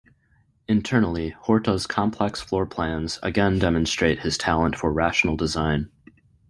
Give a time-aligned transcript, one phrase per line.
[0.67, 5.91] Internally, Horta's complex floor plans again demonstrate his talent for rational design.